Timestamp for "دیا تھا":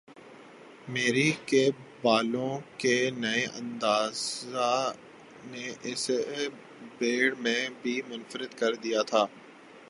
8.75-9.25